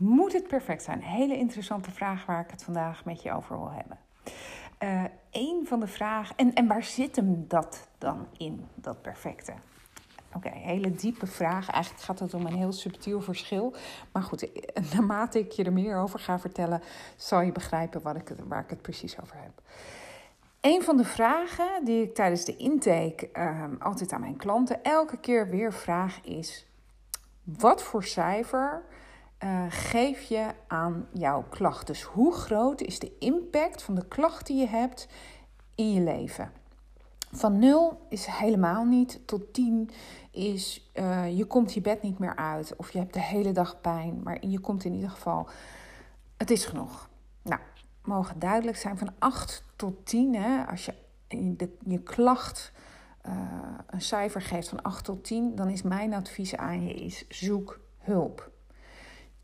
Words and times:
Moet 0.00 0.32
het 0.32 0.48
perfect 0.48 0.82
zijn? 0.82 1.02
Hele 1.02 1.36
interessante 1.36 1.90
vraag 1.90 2.26
waar 2.26 2.40
ik 2.40 2.50
het 2.50 2.64
vandaag 2.64 3.04
met 3.04 3.22
je 3.22 3.32
over 3.32 3.58
wil 3.58 3.70
hebben. 3.70 3.98
Uh, 4.82 5.04
een 5.30 5.66
van 5.66 5.80
de 5.80 5.86
vragen, 5.86 6.36
en, 6.36 6.54
en 6.54 6.66
waar 6.66 6.82
zit 6.82 7.16
hem 7.16 7.44
dat 7.48 7.88
dan 7.98 8.26
in, 8.36 8.66
dat 8.74 9.02
perfecte? 9.02 9.52
Oké, 10.34 10.48
hele 10.48 10.90
diepe 10.92 11.26
vraag. 11.26 11.70
Eigenlijk 11.70 12.04
gaat 12.04 12.18
het 12.18 12.34
om 12.34 12.46
een 12.46 12.56
heel 12.56 12.72
subtiel 12.72 13.20
verschil. 13.20 13.74
Maar 14.12 14.22
goed, 14.22 14.48
naarmate 14.94 15.38
ik 15.38 15.52
je 15.52 15.64
er 15.64 15.72
meer 15.72 15.96
over 15.96 16.18
ga 16.18 16.38
vertellen, 16.38 16.82
zal 17.16 17.40
je 17.40 17.52
begrijpen 17.52 18.02
wat 18.02 18.16
ik 18.16 18.32
waar 18.48 18.62
ik 18.62 18.70
het 18.70 18.82
precies 18.82 19.20
over 19.20 19.36
heb. 19.36 19.62
Een 20.60 20.82
van 20.82 20.96
de 20.96 21.04
vragen 21.04 21.84
die 21.84 22.02
ik 22.02 22.14
tijdens 22.14 22.44
de 22.44 22.56
intake 22.56 23.28
ehm, 23.32 23.74
altijd 23.78 24.12
aan 24.12 24.20
mijn 24.20 24.36
klanten 24.36 24.84
elke 24.84 25.16
keer 25.16 25.48
weer 25.48 25.72
vraag 25.72 26.20
is: 26.24 26.66
wat 27.42 27.82
voor 27.82 28.04
cijfer 28.04 28.82
uh, 29.44 29.64
geef 29.68 30.20
je 30.20 30.50
aan 30.66 31.06
jouw 31.12 31.44
klacht? 31.50 31.86
Dus 31.86 32.02
hoe 32.02 32.32
groot 32.32 32.80
is 32.80 32.98
de 32.98 33.12
impact 33.18 33.82
van 33.82 33.94
de 33.94 34.08
klacht 34.08 34.46
die 34.46 34.56
je 34.56 34.66
hebt 34.66 35.08
in 35.74 35.92
je 35.92 36.00
leven? 36.00 36.52
Van 37.32 37.58
0 37.58 38.06
is 38.08 38.26
helemaal 38.26 38.84
niet, 38.84 39.20
tot 39.26 39.52
10 39.52 39.90
is 40.30 40.90
uh, 40.94 41.36
je 41.36 41.44
komt 41.44 41.74
je 41.74 41.80
bed 41.80 42.02
niet 42.02 42.18
meer 42.18 42.36
uit 42.36 42.76
of 42.76 42.90
je 42.90 42.98
hebt 42.98 43.14
de 43.14 43.20
hele 43.20 43.52
dag 43.52 43.80
pijn, 43.80 44.20
maar 44.22 44.46
je 44.46 44.60
komt 44.60 44.84
in 44.84 44.94
ieder 44.94 45.10
geval, 45.10 45.48
het 46.36 46.50
is 46.50 46.64
genoeg. 46.64 47.08
Nou, 47.42 47.60
mogen 48.02 48.38
duidelijk 48.38 48.76
zijn 48.76 48.98
van 48.98 49.10
8 49.18 49.64
tot 49.76 50.06
10, 50.06 50.34
hè, 50.34 50.66
als 50.66 50.84
je 50.84 50.94
je 51.84 51.98
klacht 52.02 52.72
uh, 53.26 53.32
een 53.86 54.00
cijfer 54.00 54.42
geeft 54.42 54.68
van 54.68 54.82
8 54.82 55.04
tot 55.04 55.24
10, 55.24 55.54
dan 55.54 55.68
is 55.68 55.82
mijn 55.82 56.14
advies 56.14 56.56
aan 56.56 56.86
je 56.86 56.94
is 56.94 57.28
zoek 57.28 57.80
hulp. 57.98 58.50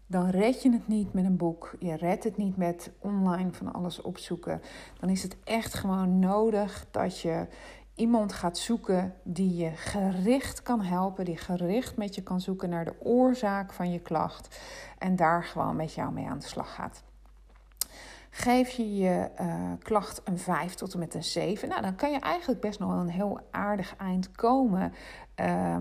Dan 0.06 0.30
red 0.30 0.62
je 0.62 0.72
het 0.72 0.88
niet 0.88 1.12
met 1.12 1.24
een 1.24 1.36
boek. 1.36 1.74
Je 1.78 1.96
redt 1.96 2.24
het 2.24 2.36
niet 2.36 2.56
met 2.56 2.90
online 2.98 3.52
van 3.52 3.72
alles 3.72 4.02
opzoeken. 4.02 4.62
Dan 5.00 5.08
is 5.08 5.22
het 5.22 5.36
echt 5.44 5.74
gewoon 5.74 6.18
nodig 6.18 6.86
dat 6.90 7.20
je 7.20 7.46
iemand 7.94 8.32
gaat 8.32 8.58
zoeken 8.58 9.14
die 9.22 9.56
je 9.56 9.70
gericht 9.70 10.62
kan 10.62 10.80
helpen, 10.82 11.24
die 11.24 11.36
gericht 11.36 11.96
met 11.96 12.14
je 12.14 12.22
kan 12.22 12.40
zoeken 12.40 12.68
naar 12.68 12.84
de 12.84 12.94
oorzaak 12.98 13.72
van 13.72 13.90
je 13.90 14.00
klacht 14.00 14.60
en 14.98 15.16
daar 15.16 15.44
gewoon 15.44 15.76
met 15.76 15.94
jou 15.94 16.12
mee 16.12 16.26
aan 16.26 16.38
de 16.38 16.46
slag 16.46 16.74
gaat. 16.74 17.02
Geef 18.30 18.70
je 18.70 18.96
je 18.96 19.30
uh, 19.40 19.72
klacht 19.82 20.20
een 20.24 20.38
5 20.38 20.74
tot 20.74 20.92
en 20.92 20.98
met 20.98 21.14
een 21.14 21.24
7, 21.24 21.68
nou, 21.68 21.82
dan 21.82 21.96
kan 21.96 22.10
je 22.10 22.18
eigenlijk 22.18 22.60
best 22.60 22.78
nog 22.78 22.90
wel 22.90 23.00
een 23.00 23.08
heel 23.08 23.40
aardig 23.50 23.96
eind 23.96 24.32
komen 24.32 24.92
uh, 25.40 25.76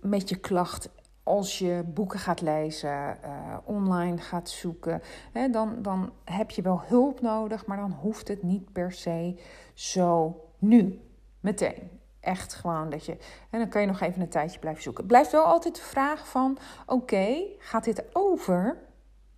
met 0.00 0.28
je 0.28 0.36
klacht. 0.36 0.88
Als 1.22 1.58
je 1.58 1.82
boeken 1.86 2.18
gaat 2.18 2.40
lezen, 2.40 3.16
uh, 3.24 3.56
online 3.64 4.18
gaat 4.18 4.48
zoeken, 4.48 5.02
hè, 5.32 5.48
dan, 5.48 5.82
dan 5.82 6.12
heb 6.24 6.50
je 6.50 6.62
wel 6.62 6.82
hulp 6.86 7.20
nodig, 7.20 7.66
maar 7.66 7.76
dan 7.76 7.92
hoeft 7.92 8.28
het 8.28 8.42
niet 8.42 8.72
per 8.72 8.92
se 8.92 9.40
zo 9.74 10.40
nu, 10.58 11.00
meteen. 11.40 11.90
Echt 12.20 12.54
gewoon 12.54 12.90
dat 12.90 13.04
je. 13.04 13.16
En 13.50 13.58
dan 13.58 13.68
kan 13.68 13.80
je 13.80 13.86
nog 13.86 14.00
even 14.00 14.20
een 14.20 14.28
tijdje 14.28 14.58
blijven 14.58 14.82
zoeken. 14.82 15.02
Het 15.02 15.12
blijft 15.12 15.32
wel 15.32 15.44
altijd 15.44 15.74
de 15.74 15.82
vraag 15.82 16.28
van: 16.28 16.58
oké, 16.86 17.42
gaat 17.58 17.84
dit 17.84 18.04
over 18.12 18.76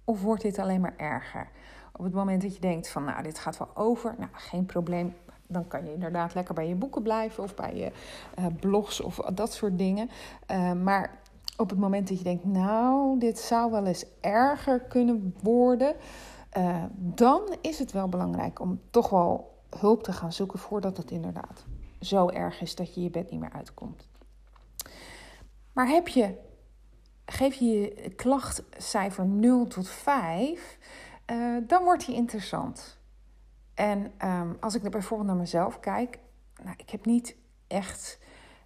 of 0.04 0.22
wordt 0.22 0.42
dit 0.42 0.58
alleen 0.58 0.80
maar 0.80 0.96
erger? 0.96 1.48
Op 1.92 2.04
het 2.04 2.12
moment 2.12 2.42
dat 2.42 2.54
je 2.54 2.60
denkt 2.60 2.88
van, 2.88 3.04
nou, 3.04 3.22
dit 3.22 3.38
gaat 3.38 3.58
wel 3.58 3.70
over, 3.74 4.14
nou, 4.18 4.30
geen 4.32 4.66
probleem. 4.66 5.14
Dan 5.46 5.68
kan 5.68 5.84
je 5.84 5.92
inderdaad 5.92 6.34
lekker 6.34 6.54
bij 6.54 6.68
je 6.68 6.74
boeken 6.74 7.02
blijven 7.02 7.42
of 7.42 7.54
bij 7.54 7.76
je 7.76 7.92
uh, 8.38 8.46
blogs 8.60 9.00
of 9.00 9.16
dat 9.16 9.52
soort 9.52 9.78
dingen. 9.78 10.10
Uh, 10.50 10.72
maar 10.72 11.20
op 11.56 11.70
het 11.70 11.78
moment 11.78 12.08
dat 12.08 12.18
je 12.18 12.24
denkt, 12.24 12.44
nou, 12.44 13.18
dit 13.18 13.38
zou 13.38 13.70
wel 13.70 13.86
eens 13.86 14.04
erger 14.20 14.80
kunnen 14.80 15.34
worden, 15.42 15.94
uh, 16.58 16.84
dan 16.94 17.56
is 17.60 17.78
het 17.78 17.92
wel 17.92 18.08
belangrijk 18.08 18.60
om 18.60 18.80
toch 18.90 19.10
wel 19.10 19.60
hulp 19.78 20.02
te 20.02 20.12
gaan 20.12 20.32
zoeken 20.32 20.58
voordat 20.58 20.96
het 20.96 21.10
inderdaad 21.10 21.64
zo 22.00 22.28
erg 22.28 22.60
is 22.60 22.74
dat 22.74 22.94
je 22.94 23.02
je 23.02 23.10
bed 23.10 23.30
niet 23.30 23.40
meer 23.40 23.52
uitkomt. 23.52 24.08
Maar 25.72 25.88
heb 25.88 26.08
je, 26.08 26.34
geef 27.26 27.54
je 27.54 27.66
je 27.66 28.10
klachtcijfer 28.16 29.26
0 29.26 29.66
tot 29.66 29.88
5, 29.88 30.78
uh, 31.26 31.56
eh, 31.56 31.62
dan 31.66 31.84
wordt 31.84 32.06
die 32.06 32.14
interessant. 32.14 33.00
En 33.74 34.12
um, 34.24 34.56
als 34.60 34.74
ik 34.74 34.90
bijvoorbeeld 34.90 35.28
naar 35.28 35.38
mezelf 35.38 35.80
kijk, 35.80 36.18
nou, 36.62 36.74
ik 36.76 36.90
heb 36.90 37.06
niet 37.06 37.36
echt 37.66 38.18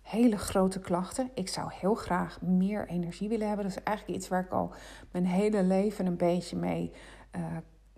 hele 0.07 0.39
grote 0.39 0.81
klachten. 0.81 1.31
Ik 1.35 1.49
zou 1.49 1.73
heel 1.73 1.95
graag 1.95 2.41
meer 2.41 2.89
energie 2.89 3.29
willen 3.29 3.47
hebben. 3.47 3.67
Dat 3.67 3.77
is 3.77 3.83
eigenlijk 3.83 4.19
iets 4.19 4.29
waar 4.29 4.45
ik 4.45 4.51
al 4.51 4.75
mijn 5.11 5.27
hele 5.27 5.63
leven 5.63 6.07
een 6.07 6.17
beetje 6.17 6.57
mee 6.57 6.93
uh, 7.37 7.43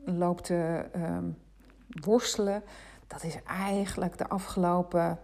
loop 0.05 0.41
te 0.41 0.85
um, 0.97 1.37
worstelen 1.89 2.63
dat 3.09 3.25
is 3.25 3.43
eigenlijk 3.45 4.19
de 4.19 4.29
afgelopen 4.29 5.19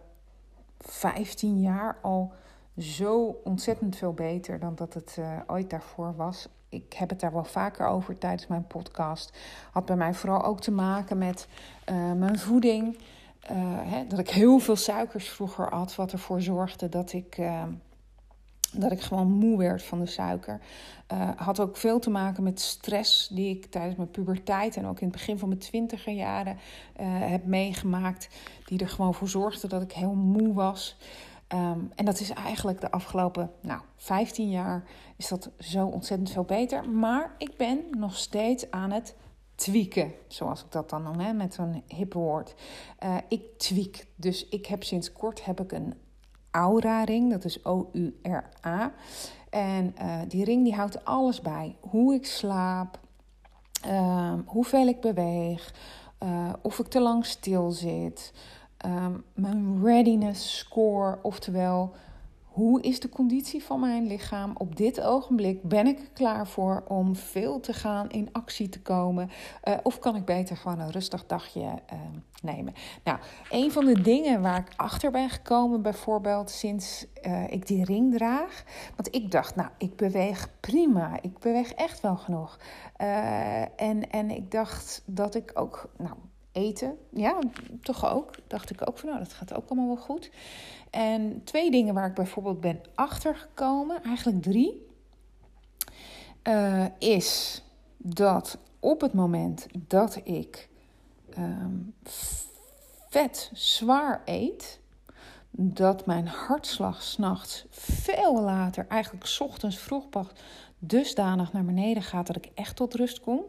15 0.79 1.61
jaar 1.61 1.99
al 2.03 2.33
zo 2.79 3.41
ontzettend 3.45 3.97
veel 3.97 4.13
beter 4.13 4.59
dan 4.59 4.75
dat 4.75 4.95
het 4.95 5.17
uh, 5.19 5.41
ooit 5.47 5.71
daarvoor 5.71 6.17
was. 6.17 6.49
Ik 6.69 6.93
heb 6.93 7.11
het 7.11 7.21
daar 7.21 7.33
wel 7.33 7.45
vaker 7.45 7.87
over 7.87 8.19
tijdens 8.19 8.47
mijn 8.47 8.67
podcast. 8.67 9.39
Had 9.71 9.85
bij 9.85 9.97
mij 9.97 10.15
vooral 10.15 10.45
ook 10.45 10.61
te 10.61 10.71
maken 10.71 11.19
met 11.19 11.49
uh, 11.91 12.13
mijn 12.13 12.39
voeding. 12.39 12.99
Uh, 13.51 13.57
hè, 13.83 14.07
dat 14.07 14.19
ik 14.19 14.31
heel 14.31 14.59
veel 14.59 14.77
suikers 14.77 15.29
vroeger 15.29 15.69
had, 15.69 15.95
wat 15.95 16.13
ervoor 16.13 16.41
zorgde 16.41 16.89
dat 16.89 17.13
ik 17.13 17.39
dat 18.77 18.93
ik 18.93 19.01
gewoon 19.01 19.31
moe 19.31 19.59
werd 19.59 19.83
van 19.83 20.01
de 20.01 20.07
suiker. 20.07 20.61
Uh, 21.13 21.31
had 21.37 21.61
ook 21.61 21.77
veel 21.77 21.99
te 21.99 22.11
maken 22.11 22.43
met 22.43 22.61
stress 22.61 23.29
die 23.29 23.57
ik 23.57 23.67
tijdens 23.67 23.97
mijn 23.97 24.11
puberteit 24.11 24.77
en 24.77 24.87
ook 24.87 25.01
in 25.01 25.07
het 25.07 25.17
begin 25.17 25.39
van 25.39 25.49
mijn 25.49 25.61
twintiger 25.61 26.13
jaren 26.13 26.57
uh, 27.01 27.07
heb 27.07 27.45
meegemaakt. 27.45 28.29
Die 28.65 28.79
er 28.79 28.89
gewoon 28.89 29.15
voor 29.15 29.29
zorgde 29.29 29.69
dat 29.69 29.83
ik 29.83 29.93
heel 29.93 30.15
moe 30.15 30.55
was. 30.55 30.97
Um, 31.49 31.91
en 31.95 32.05
dat 32.05 32.21
is 32.21 32.31
eigenlijk 32.31 32.81
de 32.81 32.91
afgelopen 32.91 33.51
nou, 33.61 33.81
15 33.97 34.51
jaar 34.51 34.85
is 35.17 35.29
dat 35.29 35.51
zo 35.59 35.87
ontzettend 35.87 36.31
veel 36.31 36.45
beter. 36.45 36.89
Maar 36.89 37.35
ik 37.39 37.57
ben 37.57 37.79
nog 37.91 38.17
steeds 38.17 38.71
aan 38.71 38.91
het 38.91 39.15
tweaken, 39.55 40.13
zoals 40.29 40.65
ik 40.65 40.73
dat 40.73 40.91
dan 40.91 41.03
noem, 41.03 41.21
hè, 41.21 41.33
met 41.33 41.55
zo'n 41.55 41.83
hip 41.87 42.13
woord. 42.13 42.55
Uh, 43.05 43.17
ik 43.29 43.59
tweak. 43.59 44.07
Dus 44.17 44.49
ik 44.49 44.67
heb 44.67 44.83
sinds 44.85 45.13
kort 45.13 45.45
heb 45.45 45.61
ik 45.61 45.73
een 45.73 45.95
Aura-ring. 46.51 47.31
Dat 47.31 47.45
is 47.45 47.65
O-U-R-A. 47.65 48.93
En 49.51 49.95
uh, 50.03 50.21
die 50.29 50.45
ring 50.45 50.65
die 50.65 50.75
houdt 50.75 51.05
alles 51.05 51.41
bij. 51.41 51.77
Hoe 51.81 52.15
ik 52.15 52.27
slaap, 52.27 52.99
uh, 53.87 54.33
hoeveel 54.47 54.87
ik 54.87 55.01
beweeg, 55.01 55.75
uh, 56.23 56.53
of 56.63 56.79
ik 56.79 56.87
te 56.87 57.01
lang 57.01 57.27
stil 57.27 57.71
zit, 57.71 58.33
um, 58.87 59.25
mijn 59.35 59.85
readiness 59.85 60.59
score, 60.59 61.19
oftewel 61.23 61.95
hoe 62.55 62.83
is 62.83 63.01
de 63.01 63.09
conditie 63.09 63.65
van 63.65 63.81
mijn 63.81 64.07
lichaam 64.07 64.53
op 64.57 64.77
dit 64.77 65.01
ogenblik? 65.01 65.63
Ben 65.63 65.87
ik 65.87 65.99
er 65.99 66.11
klaar 66.13 66.47
voor 66.47 66.85
om 66.89 67.17
veel 67.17 67.61
te 67.61 67.73
gaan, 67.73 68.11
in 68.11 68.29
actie 68.33 68.69
te 68.69 68.81
komen? 68.81 69.31
Uh, 69.65 69.75
of 69.83 69.99
kan 69.99 70.17
ik 70.17 70.25
beter 70.25 70.57
gewoon 70.57 70.81
een 70.81 70.91
rustig 70.91 71.27
dagje 71.27 71.61
uh, 71.61 71.99
nemen? 72.43 72.73
Nou, 73.05 73.19
een 73.51 73.73
van 73.73 73.85
de 73.85 74.03
dingen 74.03 74.43
waar 74.43 74.59
ik 74.59 74.73
achter 74.77 75.11
ben 75.11 75.31
gekomen, 75.31 75.83
bijvoorbeeld 75.83 76.51
sinds 76.51 77.07
uh, 77.23 77.53
ik 77.53 77.67
die 77.67 77.85
ring 77.85 78.15
draag. 78.15 78.65
Want 78.97 79.15
ik 79.15 79.31
dacht, 79.31 79.57
nou, 79.57 79.69
ik 79.79 79.97
beweeg 79.97 80.49
prima. 80.61 81.19
Ik 81.21 81.39
beweeg 81.39 81.73
echt 81.73 82.01
wel 82.01 82.17
genoeg. 82.17 82.59
en, 83.77 84.11
en 84.11 84.31
ik 84.31 84.51
dacht 84.51 85.03
dat 85.07 85.35
ik 85.35 85.51
ook, 85.55 85.91
nou, 85.97 86.15
eten. 86.55 86.99
Ja, 87.11 87.39
toch 87.83 88.13
ook. 88.13 88.31
Dacht 88.47 88.71
ik 88.71 88.89
ook 88.89 88.99
van 88.99 89.09
nou, 89.09 89.21
dat 89.21 89.33
gaat 89.33 89.55
ook 89.55 89.69
allemaal 89.69 89.95
wel 89.95 90.05
goed. 90.05 90.31
En 90.91 91.41
twee 91.45 91.71
dingen 91.71 91.95
waar 91.95 92.09
ik 92.09 92.15
bijvoorbeeld 92.15 92.61
ben 92.61 92.81
achtergekomen, 92.95 94.03
eigenlijk 94.03 94.43
drie, 94.43 94.87
uh, 96.49 96.85
is 96.99 97.63
dat 97.97 98.59
op 98.81 99.01
het 99.01 99.13
moment 99.13 99.67
dat 99.73 100.21
ik 100.25 100.69
um, 101.39 101.95
vet 103.09 103.51
zwaar 103.53 104.23
eet, 104.25 104.81
dat 105.51 106.07
mijn 106.07 106.27
hartslag 106.27 107.03
s'nachts 107.03 107.67
veel 107.71 108.41
later, 108.41 108.87
eigenlijk 108.89 109.37
ochtends 109.39 109.79
vroeg 109.79 110.09
pas, 110.09 110.27
dusdanig 110.79 111.53
naar 111.53 111.65
beneden 111.65 112.03
gaat 112.03 112.27
dat 112.27 112.37
ik 112.37 112.51
echt 112.55 112.77
tot 112.77 112.95
rust 112.95 113.21
kom. 113.21 113.41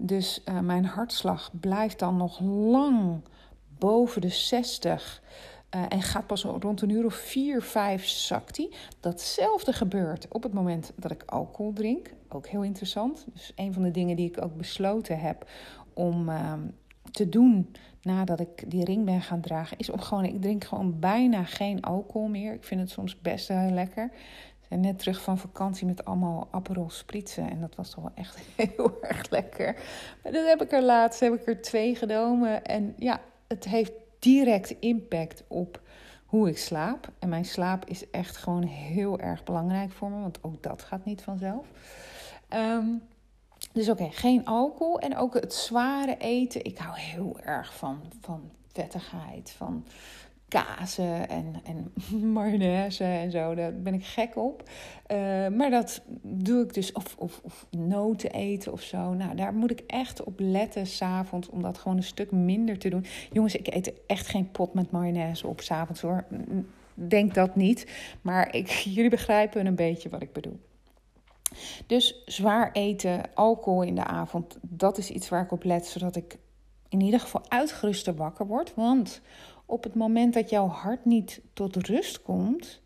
Dus 0.00 0.42
uh, 0.48 0.60
mijn 0.60 0.84
hartslag 0.84 1.50
blijft 1.60 1.98
dan 1.98 2.16
nog 2.16 2.40
lang 2.40 3.20
boven 3.78 4.20
de 4.20 4.28
60 4.28 5.22
uh, 5.74 5.82
en 5.88 6.02
gaat 6.02 6.26
pas 6.26 6.42
rond 6.42 6.82
een 6.82 6.90
uur 6.90 7.04
of 7.04 7.14
4, 7.14 7.62
5 7.62 8.06
zakt 8.06 8.54
die. 8.54 8.74
Datzelfde 9.00 9.72
gebeurt 9.72 10.28
op 10.28 10.42
het 10.42 10.52
moment 10.52 10.92
dat 10.96 11.10
ik 11.10 11.22
alcohol 11.26 11.72
drink. 11.72 12.10
Ook 12.28 12.46
heel 12.46 12.62
interessant. 12.62 13.26
Dus 13.32 13.52
een 13.54 13.72
van 13.72 13.82
de 13.82 13.90
dingen 13.90 14.16
die 14.16 14.28
ik 14.28 14.42
ook 14.42 14.56
besloten 14.56 15.18
heb 15.18 15.48
om 15.92 16.28
uh, 16.28 16.52
te 17.10 17.28
doen 17.28 17.72
nadat 18.02 18.40
ik 18.40 18.70
die 18.70 18.84
ring 18.84 19.04
ben 19.04 19.22
gaan 19.22 19.40
dragen, 19.40 19.78
is 19.78 19.90
om 19.90 20.00
gewoon, 20.00 20.24
ik 20.24 20.42
drink 20.42 20.64
gewoon 20.64 20.98
bijna 20.98 21.44
geen 21.44 21.82
alcohol 21.82 22.28
meer. 22.28 22.52
Ik 22.52 22.64
vind 22.64 22.80
het 22.80 22.90
soms 22.90 23.20
best 23.20 23.48
heel 23.48 23.70
lekker. 23.70 24.10
Zijn 24.68 24.80
net 24.80 24.98
terug 24.98 25.22
van 25.22 25.38
vakantie 25.38 25.86
met 25.86 26.04
allemaal 26.04 26.48
Aperol 26.50 26.90
spritsen. 26.90 27.50
En 27.50 27.60
dat 27.60 27.74
was 27.74 27.90
toch 27.90 28.02
wel 28.02 28.12
echt 28.14 28.38
heel 28.56 28.98
erg 29.02 29.30
lekker. 29.30 29.76
Maar 30.22 30.32
dat 30.32 30.46
heb 30.46 30.62
ik 30.62 30.72
er 30.72 30.82
laatst, 30.82 31.20
heb 31.20 31.34
ik 31.34 31.46
er 31.46 31.62
twee 31.62 31.94
genomen. 31.94 32.64
En 32.64 32.94
ja, 32.98 33.20
het 33.46 33.64
heeft 33.64 33.92
direct 34.18 34.70
impact 34.80 35.44
op 35.48 35.80
hoe 36.26 36.48
ik 36.48 36.58
slaap. 36.58 37.08
En 37.18 37.28
mijn 37.28 37.44
slaap 37.44 37.84
is 37.84 38.10
echt 38.10 38.36
gewoon 38.36 38.62
heel 38.62 39.18
erg 39.18 39.44
belangrijk 39.44 39.92
voor 39.92 40.10
me. 40.10 40.20
Want 40.20 40.44
ook 40.44 40.62
dat 40.62 40.82
gaat 40.82 41.04
niet 41.04 41.22
vanzelf. 41.22 41.66
Ehm, 42.48 42.86
dus 43.72 43.88
oké, 43.88 44.10
geen 44.10 44.44
alcohol. 44.44 44.98
En 44.98 45.16
ook 45.16 45.34
het 45.34 45.54
zware 45.54 46.16
eten. 46.16 46.64
Ik 46.64 46.78
hou 46.78 46.98
heel 46.98 47.38
erg 47.40 47.74
van, 47.74 48.00
van 48.20 48.50
vettigheid, 48.72 49.50
van 49.50 49.84
kazen 50.48 51.28
en, 51.28 51.54
en 51.64 51.92
mayonaise 52.32 53.04
en 53.04 53.30
zo. 53.30 53.54
Daar 53.54 53.74
ben 53.74 53.94
ik 53.94 54.04
gek 54.04 54.36
op. 54.36 54.62
Uh, 55.12 55.48
maar 55.48 55.70
dat 55.70 56.02
doe 56.22 56.62
ik 56.62 56.74
dus, 56.74 56.92
of, 56.92 57.16
of, 57.18 57.40
of 57.42 57.66
noten 57.70 58.30
eten 58.30 58.72
of 58.72 58.82
zo. 58.82 59.14
Nou, 59.14 59.36
daar 59.36 59.54
moet 59.54 59.70
ik 59.70 59.82
echt 59.86 60.24
op 60.24 60.34
letten 60.38 60.86
s'avonds, 60.86 61.48
om 61.48 61.62
dat 61.62 61.78
gewoon 61.78 61.96
een 61.96 62.02
stuk 62.02 62.30
minder 62.30 62.78
te 62.78 62.88
doen. 62.88 63.04
Jongens, 63.32 63.56
ik 63.56 63.74
eet 63.74 63.92
echt 64.06 64.26
geen 64.26 64.50
pot 64.50 64.74
met 64.74 64.90
mayonaise 64.90 65.46
op 65.46 65.60
s'avonds 65.60 66.00
hoor. 66.00 66.24
Denk 66.94 67.34
dat 67.34 67.56
niet. 67.56 67.86
Maar 68.20 68.54
ik, 68.54 68.68
jullie 68.96 69.10
begrijpen 69.10 69.66
een 69.66 69.74
beetje 69.74 70.08
wat 70.08 70.22
ik 70.22 70.32
bedoel. 70.32 70.60
Dus 71.86 72.22
zwaar 72.26 72.72
eten, 72.72 73.34
alcohol 73.34 73.82
in 73.82 73.94
de 73.94 74.04
avond, 74.04 74.58
dat 74.62 74.98
is 74.98 75.10
iets 75.10 75.28
waar 75.28 75.42
ik 75.42 75.52
op 75.52 75.64
let, 75.64 75.86
zodat 75.86 76.16
ik 76.16 76.38
in 76.88 77.00
ieder 77.00 77.20
geval 77.20 77.42
uitgeruster 77.48 78.14
wakker 78.14 78.46
word. 78.46 78.74
Want 78.74 79.20
op 79.68 79.82
het 79.82 79.94
moment 79.94 80.34
dat 80.34 80.50
jouw 80.50 80.66
hart 80.66 81.04
niet 81.04 81.40
tot 81.52 81.76
rust 81.76 82.22
komt, 82.22 82.80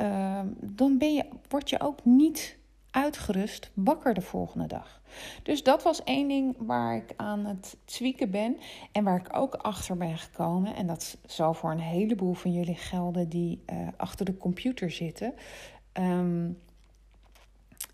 uh, 0.00 0.40
dan 0.60 0.98
ben 0.98 1.14
je, 1.14 1.24
word 1.48 1.70
je 1.70 1.80
ook 1.80 2.04
niet 2.04 2.56
uitgerust 2.90 3.70
wakker 3.74 4.14
de 4.14 4.20
volgende 4.20 4.66
dag. 4.66 5.02
Dus 5.42 5.62
dat 5.62 5.82
was 5.82 6.04
één 6.04 6.28
ding 6.28 6.54
waar 6.58 6.96
ik 6.96 7.12
aan 7.16 7.44
het 7.44 7.76
zwieken 7.84 8.30
ben 8.30 8.56
en 8.92 9.04
waar 9.04 9.20
ik 9.20 9.36
ook 9.36 9.54
achter 9.54 9.96
ben 9.96 10.18
gekomen. 10.18 10.74
En 10.74 10.86
dat 10.86 11.16
zal 11.26 11.54
voor 11.54 11.70
een 11.70 11.78
heleboel 11.78 12.34
van 12.34 12.52
jullie 12.52 12.76
gelden 12.76 13.28
die 13.28 13.62
uh, 13.72 13.88
achter 13.96 14.24
de 14.24 14.36
computer 14.36 14.90
zitten. 14.90 15.34
Um, 15.92 16.58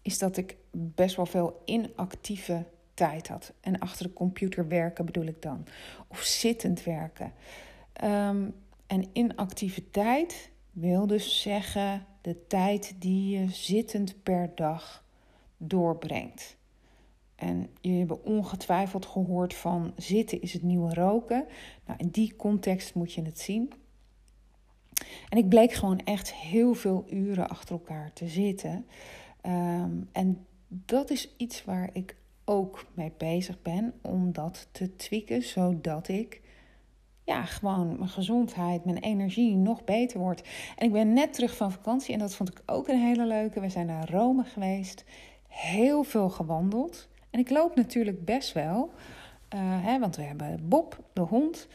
is 0.03 0.19
dat 0.19 0.37
ik 0.37 0.57
best 0.71 1.17
wel 1.17 1.27
veel 1.27 1.63
inactieve 1.65 2.65
tijd 2.95 3.29
had. 3.29 3.53
En 3.61 3.79
achter 3.79 4.07
de 4.07 4.13
computer 4.13 4.69
werken 4.69 5.05
bedoel 5.05 5.27
ik 5.27 5.43
dan. 5.43 5.65
Of 6.09 6.21
zittend 6.21 6.85
werken. 6.85 7.33
Um, 8.05 8.55
en 8.87 9.09
inactiviteit 9.13 10.51
wil 10.71 11.07
dus 11.07 11.43
zeggen 11.43 12.07
de 12.21 12.47
tijd 12.47 12.95
die 12.99 13.39
je 13.39 13.49
zittend 13.51 14.23
per 14.23 14.53
dag 14.55 15.05
doorbrengt. 15.57 16.57
En 17.35 17.71
jullie 17.81 17.99
hebben 17.99 18.25
ongetwijfeld 18.25 19.07
gehoord 19.07 19.55
van 19.55 19.93
zitten 19.97 20.41
is 20.41 20.53
het 20.53 20.63
nieuwe 20.63 20.95
roken. 20.95 21.47
Nou, 21.87 21.99
in 21.99 22.09
die 22.09 22.37
context 22.37 22.95
moet 22.95 23.13
je 23.13 23.23
het 23.23 23.39
zien. 23.39 23.73
En 25.29 25.39
ik 25.39 25.49
bleek 25.49 25.73
gewoon 25.73 25.99
echt 25.99 26.35
heel 26.35 26.75
veel 26.75 27.05
uren 27.09 27.49
achter 27.49 27.75
elkaar 27.75 28.13
te 28.13 28.29
zitten. 28.29 28.87
Um, 29.47 30.09
en 30.13 30.47
dat 30.69 31.11
is 31.11 31.35
iets 31.37 31.65
waar 31.65 31.91
ik 31.93 32.17
ook 32.45 32.87
mee 32.95 33.13
bezig 33.17 33.63
ben 33.63 33.95
om 34.03 34.33
dat 34.33 34.69
te 34.73 34.97
tweaken, 34.97 35.43
zodat 35.43 36.09
ik 36.09 36.41
ja, 37.31 37.45
gewoon 37.45 37.97
mijn 37.99 38.09
gezondheid, 38.09 38.85
mijn 38.85 38.99
energie 38.99 39.57
nog 39.57 39.85
beter 39.85 40.19
wordt. 40.19 40.49
En 40.77 40.87
ik 40.87 40.93
ben 40.93 41.13
net 41.13 41.33
terug 41.33 41.57
van 41.57 41.73
vakantie 41.73 42.13
en 42.13 42.19
dat 42.19 42.35
vond 42.35 42.49
ik 42.49 42.63
ook 42.67 42.89
een 42.89 43.01
hele 43.01 43.27
leuke. 43.27 43.61
We 43.61 43.69
zijn 43.69 43.87
naar 43.87 44.11
Rome 44.11 44.45
geweest, 44.45 45.05
heel 45.49 46.03
veel 46.03 46.29
gewandeld. 46.31 47.09
En 47.31 47.41
ik 47.41 47.51
loop 47.51 47.77
natuurlijk 47.77 48.25
best 48.25 48.53
wel, 48.53 48.91
uh, 49.55 49.61
hè, 49.61 49.99
want 49.99 50.17
we 50.17 50.23
hebben 50.23 50.69
Bob, 50.69 50.99
de 51.13 51.21
hond. 51.21 51.69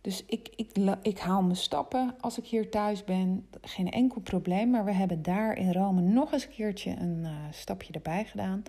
Dus 0.00 0.24
ik, 0.26 0.48
ik, 0.56 0.96
ik 1.02 1.18
haal 1.18 1.42
mijn 1.42 1.56
stappen 1.56 2.14
als 2.20 2.38
ik 2.38 2.46
hier 2.46 2.70
thuis 2.70 3.04
ben. 3.04 3.48
Geen 3.60 3.90
enkel 3.90 4.20
probleem. 4.20 4.70
Maar 4.70 4.84
we 4.84 4.92
hebben 4.92 5.22
daar 5.22 5.56
in 5.56 5.72
Rome 5.72 6.00
nog 6.00 6.32
eens 6.32 6.44
een 6.44 6.50
keertje 6.50 6.90
een 6.90 7.18
uh, 7.22 7.30
stapje 7.50 7.92
erbij 7.92 8.24
gedaan. 8.24 8.62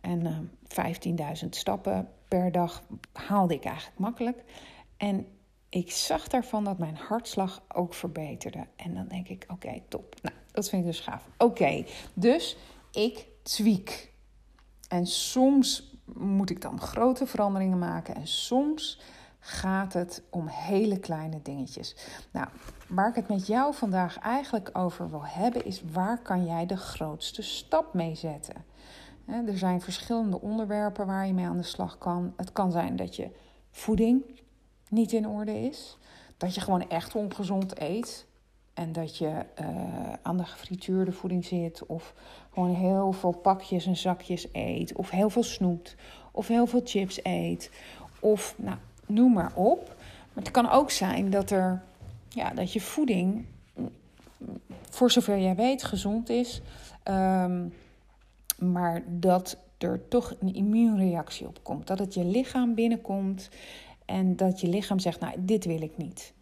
En 0.00 0.20
uh, 0.20 0.84
eh, 0.84 1.42
15.000 1.42 1.48
stappen 1.48 2.08
per 2.28 2.52
dag 2.52 2.84
haalde 3.12 3.54
ik 3.54 3.64
eigenlijk 3.64 3.98
makkelijk. 3.98 4.44
En 4.96 5.26
ik 5.74 5.90
zag 5.90 6.28
daarvan 6.28 6.64
dat 6.64 6.78
mijn 6.78 6.96
hartslag 6.96 7.62
ook 7.68 7.94
verbeterde. 7.94 8.66
En 8.76 8.94
dan 8.94 9.08
denk 9.08 9.28
ik, 9.28 9.46
oké, 9.48 9.82
top. 9.88 10.14
Nou, 10.22 10.34
dat 10.52 10.68
vind 10.68 10.82
ik 10.82 10.88
dus 10.88 11.00
gaaf. 11.00 11.28
Oké, 11.38 11.84
dus 12.12 12.56
ik 12.90 13.26
tweak. 13.42 14.10
En 14.88 15.06
soms 15.06 15.96
moet 16.14 16.50
ik 16.50 16.60
dan 16.60 16.80
grote 16.80 17.26
veranderingen 17.26 17.78
maken. 17.78 18.14
En 18.14 18.26
soms 18.26 19.00
gaat 19.38 19.92
het 19.92 20.22
om 20.30 20.46
hele 20.46 20.98
kleine 20.98 21.42
dingetjes. 21.42 21.96
Nou, 22.32 22.48
waar 22.88 23.08
ik 23.08 23.14
het 23.14 23.28
met 23.28 23.46
jou 23.46 23.74
vandaag 23.74 24.18
eigenlijk 24.18 24.70
over 24.72 25.10
wil 25.10 25.24
hebben, 25.24 25.64
is 25.64 25.82
waar 25.92 26.22
kan 26.22 26.44
jij 26.44 26.66
de 26.66 26.76
grootste 26.76 27.42
stap 27.42 27.94
mee 27.94 28.14
zetten? 28.14 28.64
Er 29.26 29.58
zijn 29.58 29.80
verschillende 29.80 30.40
onderwerpen 30.40 31.06
waar 31.06 31.26
je 31.26 31.32
mee 31.32 31.46
aan 31.46 31.56
de 31.56 31.62
slag 31.62 31.98
kan. 31.98 32.32
Het 32.36 32.52
kan 32.52 32.72
zijn 32.72 32.96
dat 32.96 33.16
je 33.16 33.30
voeding 33.70 34.42
niet 34.88 35.12
in 35.12 35.28
orde 35.28 35.60
is, 35.60 35.98
dat 36.36 36.54
je 36.54 36.60
gewoon 36.60 36.88
echt 36.88 37.14
ongezond 37.14 37.80
eet. 37.80 38.26
En 38.74 38.92
dat 38.92 39.16
je 39.16 39.44
uh, 39.60 40.12
aan 40.22 40.36
de 40.36 40.44
gefrituurde 40.44 41.12
voeding 41.12 41.44
zit, 41.44 41.86
of 41.86 42.14
gewoon 42.52 42.74
heel 42.74 43.12
veel 43.12 43.32
pakjes 43.32 43.86
en 43.86 43.96
zakjes 43.96 44.46
eet, 44.52 44.92
of 44.92 45.10
heel 45.10 45.30
veel 45.30 45.42
snoept, 45.42 45.94
of 46.30 46.48
heel 46.48 46.66
veel 46.66 46.80
chips 46.84 47.20
eet, 47.22 47.70
of 48.20 48.54
nou, 48.56 48.76
noem 49.06 49.32
maar 49.32 49.52
op. 49.54 49.86
Maar 50.32 50.44
het 50.44 50.50
kan 50.50 50.70
ook 50.70 50.90
zijn 50.90 51.30
dat, 51.30 51.50
er, 51.50 51.82
ja, 52.28 52.50
dat 52.50 52.72
je 52.72 52.80
voeding, 52.80 53.46
voor 54.90 55.10
zover 55.10 55.38
jij 55.38 55.54
weet, 55.54 55.84
gezond 55.84 56.28
is. 56.28 56.60
Um, 57.08 57.74
maar 58.58 59.02
dat 59.06 59.56
er 59.78 60.08
toch 60.08 60.34
een 60.40 60.54
immuunreactie 60.54 61.46
op 61.46 61.58
komt. 61.62 61.86
Dat 61.86 61.98
het 61.98 62.14
je 62.14 62.24
lichaam 62.24 62.74
binnenkomt 62.74 63.48
en 64.04 64.36
dat 64.36 64.60
je 64.60 64.68
lichaam 64.68 64.98
zegt: 64.98 65.20
Nou, 65.20 65.34
dit 65.38 65.64
wil 65.64 65.82
ik 65.82 65.96
niet. 65.96 66.32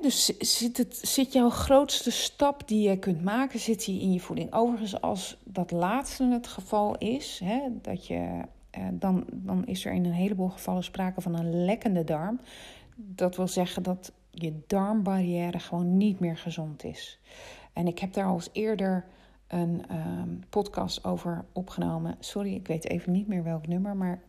Dus 0.00 0.38
zit, 0.38 0.76
het, 0.76 0.96
zit 1.02 1.32
jouw 1.32 1.50
grootste 1.50 2.10
stap 2.10 2.68
die 2.68 2.88
je 2.88 2.98
kunt 2.98 3.22
maken, 3.24 3.58
zit 3.58 3.84
die 3.84 4.00
in 4.00 4.12
je 4.12 4.20
voeding. 4.20 4.52
Overigens, 4.52 5.00
als 5.00 5.36
dat 5.44 5.70
laatste 5.70 6.24
het 6.24 6.46
geval 6.46 6.96
is, 6.96 7.42
dat 7.82 8.06
je 8.06 8.40
eh, 8.70 8.82
dan, 8.92 9.24
dan 9.32 9.66
is 9.66 9.84
er 9.84 9.92
in 9.92 10.04
een 10.04 10.12
heleboel 10.12 10.48
gevallen 10.48 10.84
sprake 10.84 11.20
van 11.20 11.34
een 11.34 11.64
lekkende 11.64 12.04
darm. 12.04 12.40
Dat 12.94 13.36
wil 13.36 13.48
zeggen 13.48 13.82
dat 13.82 14.12
je 14.30 14.60
darmbarrière 14.66 15.58
gewoon 15.58 15.96
niet 15.96 16.20
meer 16.20 16.36
gezond 16.36 16.84
is. 16.84 17.18
En 17.72 17.86
ik 17.86 17.98
heb 17.98 18.12
daar 18.12 18.26
al 18.26 18.34
eens 18.34 18.50
eerder 18.52 19.04
een 19.46 19.84
ehm, 19.88 20.28
podcast 20.48 21.04
over 21.04 21.44
opgenomen. 21.52 22.16
Sorry, 22.18 22.54
ik 22.54 22.66
weet 22.66 22.88
even 22.88 23.12
niet 23.12 23.28
meer 23.28 23.42
welk 23.42 23.66
nummer, 23.66 23.96
maar 23.96 24.22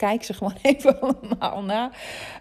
kijk 0.00 0.22
ze 0.22 0.34
gewoon 0.38 0.56
even 0.62 1.00
allemaal 1.00 1.62
na. 1.62 1.90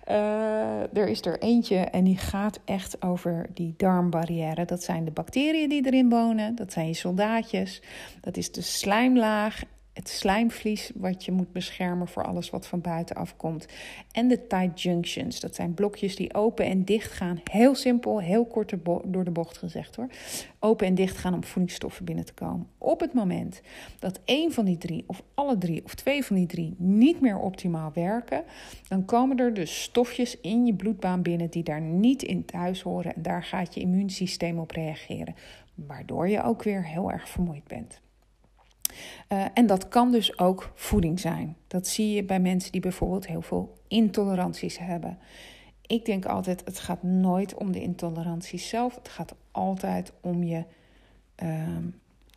Uh, 0.09 0.97
er 0.97 1.07
is 1.07 1.25
er 1.25 1.39
eentje 1.39 1.77
en 1.77 2.03
die 2.03 2.17
gaat 2.17 2.59
echt 2.65 3.01
over 3.03 3.49
die 3.53 3.73
darmbarrière. 3.77 4.65
Dat 4.65 4.83
zijn 4.83 5.05
de 5.05 5.11
bacteriën 5.11 5.69
die 5.69 5.85
erin 5.85 6.09
wonen. 6.09 6.55
Dat 6.55 6.71
zijn 6.71 6.87
je 6.87 6.93
soldaatjes. 6.93 7.81
Dat 8.21 8.37
is 8.37 8.51
de 8.51 8.61
slijmlaag 8.61 9.61
het 9.99 10.09
slijmvlies 10.09 10.91
wat 10.95 11.25
je 11.25 11.31
moet 11.31 11.51
beschermen 11.51 12.07
voor 12.07 12.25
alles 12.25 12.49
wat 12.49 12.67
van 12.67 12.81
buiten 12.81 13.15
afkomt. 13.15 13.65
En 14.11 14.27
de 14.27 14.47
tight 14.47 14.81
junctions, 14.81 15.39
dat 15.39 15.55
zijn 15.55 15.73
blokjes 15.73 16.15
die 16.15 16.33
open 16.33 16.65
en 16.65 16.85
dicht 16.85 17.11
gaan. 17.11 17.41
Heel 17.43 17.75
simpel, 17.75 18.21
heel 18.21 18.45
kort 18.45 18.73
door 19.03 19.23
de 19.23 19.31
bocht 19.31 19.57
gezegd 19.57 19.95
hoor. 19.95 20.07
Open 20.59 20.87
en 20.87 20.95
dicht 20.95 21.17
gaan 21.17 21.33
om 21.33 21.43
voedingsstoffen 21.43 22.05
binnen 22.05 22.25
te 22.25 22.33
komen. 22.33 22.67
Op 22.77 22.99
het 22.99 23.13
moment 23.13 23.61
dat 23.99 24.19
één 24.25 24.51
van 24.51 24.65
die 24.65 24.77
drie, 24.77 25.03
of 25.07 25.23
alle 25.33 25.57
drie, 25.57 25.83
of 25.83 25.95
twee 25.95 26.25
van 26.25 26.35
die 26.35 26.47
drie 26.47 26.75
niet 26.77 27.21
meer 27.21 27.39
optimaal 27.39 27.91
werken, 27.93 28.43
dan 28.87 29.05
komen 29.05 29.37
er 29.37 29.53
dus 29.53 29.81
stofjes 29.81 30.39
in 30.41 30.65
je 30.65 30.73
bloedbaan 30.73 31.21
binnen 31.21 31.49
die 31.49 31.63
daar 31.63 31.81
niet 31.81 32.23
in 32.23 32.45
thuis 32.45 32.81
horen. 32.81 33.15
En 33.15 33.21
daar 33.21 33.43
gaat 33.43 33.73
je 33.73 33.81
immuunsysteem 33.81 34.59
op 34.59 34.71
reageren. 34.71 35.35
Waardoor 35.75 36.29
je 36.29 36.43
ook 36.43 36.63
weer 36.63 36.85
heel 36.85 37.11
erg 37.11 37.29
vermoeid 37.29 37.67
bent. 37.67 38.01
Uh, 39.29 39.45
en 39.53 39.67
dat 39.67 39.87
kan 39.87 40.11
dus 40.11 40.39
ook 40.39 40.71
voeding 40.75 41.19
zijn. 41.19 41.55
Dat 41.67 41.87
zie 41.87 42.13
je 42.13 42.23
bij 42.23 42.39
mensen 42.39 42.71
die 42.71 42.81
bijvoorbeeld 42.81 43.27
heel 43.27 43.41
veel 43.41 43.77
intoleranties 43.87 44.77
hebben. 44.77 45.17
Ik 45.85 46.05
denk 46.05 46.25
altijd, 46.25 46.61
het 46.65 46.79
gaat 46.79 47.03
nooit 47.03 47.53
om 47.53 47.71
de 47.71 47.81
intoleranties 47.81 48.69
zelf. 48.69 48.95
Het 48.95 49.09
gaat 49.09 49.35
altijd 49.51 50.13
om 50.21 50.43
je 50.43 50.63
uh, 51.43 51.67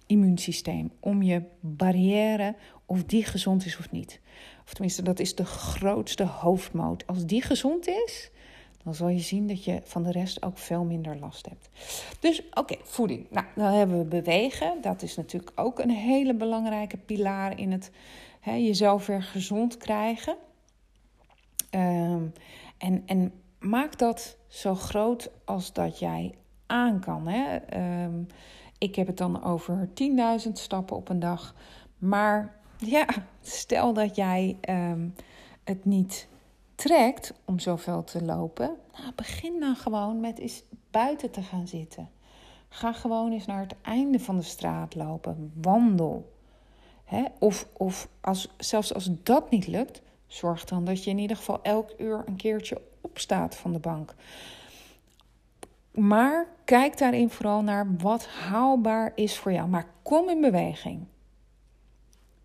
immuunsysteem, 0.06 0.90
om 1.00 1.22
je 1.22 1.42
barrière, 1.60 2.54
of 2.86 3.04
die 3.04 3.24
gezond 3.24 3.64
is 3.66 3.78
of 3.78 3.90
niet. 3.90 4.20
Of 4.64 4.72
tenminste, 4.72 5.02
dat 5.02 5.18
is 5.18 5.34
de 5.34 5.44
grootste 5.44 6.24
hoofdmoot. 6.24 7.06
Als 7.06 7.26
die 7.26 7.42
gezond 7.42 7.88
is, 7.88 8.30
dan 8.82 8.94
zal 8.94 9.08
je 9.08 9.18
zien 9.18 9.46
dat 9.46 9.64
je 9.64 9.80
van 9.84 10.02
de 10.02 10.10
rest 10.10 10.42
ook 10.42 10.58
veel 10.58 10.84
minder 10.84 11.16
last 11.16 11.46
hebt. 11.48 11.68
Dus 12.20 12.42
oké, 12.54 12.76
voeding. 12.82 13.26
Nou, 13.30 13.46
dan 13.54 13.72
hebben 13.72 13.98
we 13.98 14.04
bewegen. 14.04 14.80
Dat 14.80 15.02
is 15.02 15.16
natuurlijk 15.16 15.52
ook 15.54 15.78
een 15.78 15.90
hele 15.90 16.34
belangrijke 16.34 16.96
pilaar 16.96 17.58
in 17.58 17.72
het 17.72 17.90
hè, 18.40 18.52
jezelf 18.52 19.06
weer 19.06 19.22
gezond 19.22 19.76
krijgen. 19.76 20.36
Ehm, 21.70 22.24
en, 22.78 23.02
en 23.06 23.32
maak 23.58 23.98
dat 23.98 24.36
zo 24.48 24.74
groot 24.74 25.30
als 25.44 25.72
dat 25.72 25.98
jij 25.98 26.34
aan 26.66 27.00
kan. 27.00 27.28
Hè? 27.28 27.56
Ehm, 27.56 28.22
ik 28.78 28.94
heb 28.94 29.06
het 29.06 29.18
dan 29.18 29.44
over 29.44 29.88
10.000 29.94 30.58
stappen 30.58 30.96
op 30.96 31.08
een 31.08 31.20
dag. 31.20 31.54
Maar 31.98 32.60
ja, 32.78 33.06
stel 33.40 33.92
dat 33.92 34.16
jij 34.16 34.56
ehm, 34.60 35.08
het 35.64 35.84
niet 35.84 36.28
trekt 36.74 37.34
om 37.44 37.58
zoveel 37.58 38.04
te 38.04 38.24
lopen. 38.24 38.76
Nou, 38.98 39.12
begin 39.14 39.60
dan 39.60 39.76
gewoon 39.76 40.20
met 40.20 40.38
eens 40.38 40.62
buiten 40.90 41.30
te 41.30 41.42
gaan 41.42 41.68
zitten. 41.68 42.10
Ga 42.68 42.92
gewoon 42.92 43.32
eens 43.32 43.46
naar 43.46 43.60
het 43.60 43.74
einde 43.82 44.20
van 44.20 44.36
de 44.36 44.42
straat 44.42 44.94
lopen. 44.94 45.52
Wandel. 45.54 46.32
Of, 47.38 47.68
of 47.72 48.08
als, 48.20 48.48
zelfs 48.56 48.94
als 48.94 49.08
dat 49.22 49.50
niet 49.50 49.66
lukt, 49.66 50.02
zorg 50.26 50.64
dan 50.64 50.84
dat 50.84 51.04
je 51.04 51.10
in 51.10 51.18
ieder 51.18 51.36
geval 51.36 51.62
elk 51.62 51.94
uur 51.98 52.22
een 52.26 52.36
keertje 52.36 52.80
opstaat 53.00 53.56
van 53.56 53.72
de 53.72 53.78
bank. 53.78 54.14
Maar 55.90 56.46
kijk 56.64 56.98
daarin 56.98 57.30
vooral 57.30 57.62
naar 57.62 57.96
wat 57.96 58.26
haalbaar 58.26 59.12
is 59.14 59.38
voor 59.38 59.52
jou. 59.52 59.68
Maar 59.68 59.86
kom 60.02 60.28
in 60.28 60.40
beweging. 60.40 61.06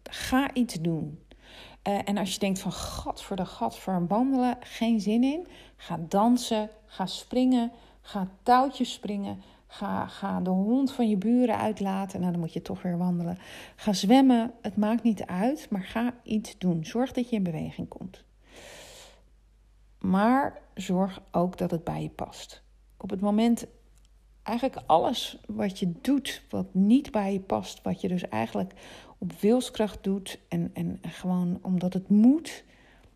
Ga 0.03 0.53
iets 0.53 0.73
doen. 0.73 1.19
Uh, 1.87 1.99
en 2.05 2.17
als 2.17 2.33
je 2.33 2.39
denkt 2.39 2.59
van 2.59 2.71
gat 2.71 3.23
voor 3.23 3.35
de 3.35 3.45
gat 3.45 3.77
voor 3.77 4.07
wandelen, 4.07 4.57
geen 4.59 5.01
zin 5.01 5.23
in. 5.23 5.47
Ga 5.75 5.99
dansen, 6.07 6.69
ga 6.85 7.05
springen, 7.05 7.71
ga 8.01 8.27
touwtjes 8.43 8.93
springen. 8.93 9.41
Ga, 9.67 10.07
ga 10.07 10.41
de 10.41 10.49
hond 10.49 10.91
van 10.91 11.09
je 11.09 11.17
buren 11.17 11.57
uitlaten. 11.57 12.19
Nou, 12.19 12.31
dan 12.31 12.41
moet 12.41 12.53
je 12.53 12.61
toch 12.61 12.81
weer 12.81 12.97
wandelen. 12.97 13.37
Ga 13.75 13.93
zwemmen. 13.93 14.53
Het 14.61 14.77
maakt 14.77 15.03
niet 15.03 15.25
uit, 15.25 15.67
maar 15.69 15.83
ga 15.83 16.13
iets 16.23 16.57
doen. 16.57 16.85
Zorg 16.85 17.11
dat 17.11 17.29
je 17.29 17.35
in 17.35 17.43
beweging 17.43 17.87
komt. 17.87 18.23
Maar 19.99 20.61
zorg 20.73 21.21
ook 21.31 21.57
dat 21.57 21.71
het 21.71 21.83
bij 21.83 22.01
je 22.01 22.09
past. 22.09 22.61
Op 22.97 23.09
het 23.09 23.21
moment, 23.21 23.65
eigenlijk 24.43 24.81
alles 24.85 25.37
wat 25.47 25.79
je 25.79 25.91
doet, 26.01 26.41
wat 26.49 26.73
niet 26.73 27.11
bij 27.11 27.33
je 27.33 27.39
past, 27.39 27.81
wat 27.81 28.01
je 28.01 28.07
dus 28.07 28.29
eigenlijk 28.29 28.73
op 29.17 29.31
wilskracht 29.33 30.03
doet 30.03 30.39
en, 30.47 30.71
en 30.73 30.99
gewoon 31.01 31.59
omdat 31.61 31.93
het 31.93 32.09
moet, 32.09 32.63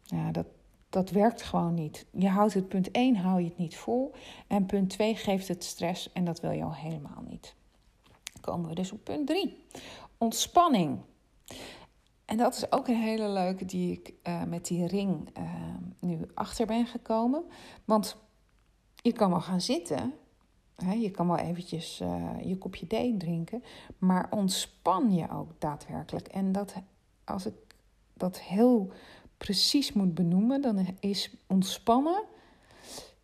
ja, 0.03 0.31
dat, 0.31 0.46
dat 0.89 1.10
werkt 1.10 1.41
gewoon 1.41 1.74
niet. 1.74 2.05
Je 2.12 2.27
houdt 2.27 2.53
het 2.53 2.67
punt 2.67 2.91
1, 2.91 3.15
hou 3.15 3.39
je 3.39 3.48
het 3.48 3.58
niet 3.58 3.77
vol. 3.77 4.13
En 4.48 4.65
punt 4.65 4.89
2 4.89 5.15
geeft 5.15 5.48
het 5.48 5.63
stress 5.63 6.12
en 6.12 6.25
dat 6.25 6.39
wil 6.39 6.51
je 6.51 6.63
al 6.63 6.75
helemaal 6.75 7.24
niet. 7.29 7.55
Komen 8.41 8.70
we 8.70 8.75
dus 8.75 8.91
op 8.91 9.03
punt 9.03 9.27
3. 9.27 9.65
Ontspanning. 10.17 11.00
En 12.25 12.38
dat 12.38 12.55
is 12.55 12.72
ook 12.72 12.88
een 12.88 13.01
hele 13.01 13.29
leuke 13.29 13.65
die 13.65 13.91
ik 13.91 14.13
uh, 14.24 14.43
met 14.43 14.65
die 14.65 14.88
ring 14.88 15.38
uh, 15.38 15.53
nu 16.00 16.20
achter 16.34 16.65
ben 16.65 16.86
gekomen. 16.86 17.43
Want 17.86 18.17
je 18.96 19.12
kan 19.12 19.29
wel 19.29 19.41
gaan 19.41 19.62
zitten. 19.62 20.13
Je 20.89 21.11
kan 21.11 21.27
wel 21.27 21.38
eventjes 21.38 22.01
uh, 22.01 22.29
je 22.43 22.57
kopje 22.57 22.88
thee 22.88 23.17
drinken. 23.17 23.63
Maar 23.97 24.27
ontspan 24.29 25.13
je 25.13 25.29
ook 25.31 25.50
daadwerkelijk. 25.57 26.27
En 26.27 26.51
dat, 26.51 26.73
als 27.23 27.45
ik 27.45 27.53
dat 28.13 28.39
heel 28.39 28.91
precies 29.38 29.93
moet 29.93 30.13
benoemen, 30.13 30.61
dan 30.61 30.88
is 31.00 31.35
ontspannen. 31.47 32.23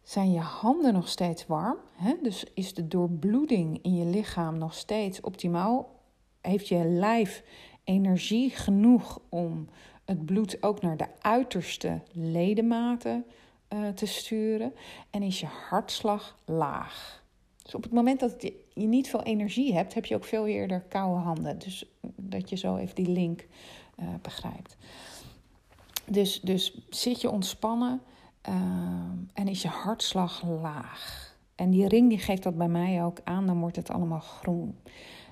Zijn 0.04 0.32
je 0.32 0.40
handen 0.40 0.94
nog 0.94 1.08
steeds 1.08 1.48
warm? 1.48 1.78
Dus 2.22 2.46
is 2.54 2.74
de 2.74 2.88
doorbloeding 2.88 3.80
in 3.82 3.96
je 3.96 4.06
lichaam 4.06 4.58
nog 4.58 4.74
steeds 4.74 5.22
optimaal? 5.22 5.96
Heeft 6.42 6.68
je 6.68 6.86
lijf 6.86 7.44
energie 7.84 8.50
genoeg 8.50 9.20
om 9.30 9.68
het 10.06 10.26
bloed 10.26 10.64
ook 10.64 10.82
naar 10.82 10.98
de 10.98 11.08
uiterste 11.22 12.02
ledematen 12.12 13.26
uh, 13.74 13.90
te 13.90 14.06
sturen? 14.06 14.74
En 15.10 15.24
is 15.24 15.40
je 15.40 15.48
hartslag 15.70 16.38
laag? 16.46 17.26
Dus 17.68 17.76
op 17.76 17.84
het 17.84 17.92
moment 17.92 18.20
dat 18.20 18.42
je, 18.74 18.88
niet 18.88 19.10
veel 19.10 19.24
energie 19.24 19.74
hebt, 19.74 19.94
heb 19.94 20.06
je 20.06 20.16
ook 20.16 20.24
veel 20.24 20.48
eerder 20.48 20.82
koude 20.82 21.20
handen. 21.20 21.60
Dus 21.60 21.86
dat 22.16 22.50
je 22.50 22.56
zo 22.56 22.76
even 22.76 22.96
die 22.96 23.10
link 23.10 23.48
uh, 24.00 24.08
begrijpt. 24.22 24.78
Dus, 26.06 26.42
dus 26.42 26.82
zit 26.90 27.22
je 27.22 27.30
ontspannen 27.30 28.02
uh, 28.50 28.56
en 29.34 29.48
is 29.48 29.62
je 29.62 29.68
hartslag 29.68 30.44
laag. 30.62 31.36
En 31.56 31.70
die 31.70 31.88
ring 31.88 32.10
die 32.10 32.20
geeft 32.20 32.44
dat 32.44 32.58
bij 32.58 32.68
mij 32.68 33.04
ook 33.04 33.20
aan, 33.24 33.46
dan 33.46 33.60
wordt 33.60 33.76
het 33.76 33.90
allemaal 33.90 34.20
groen. 34.20 34.78